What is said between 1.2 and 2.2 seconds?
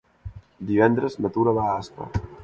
na Tura va a Aspa.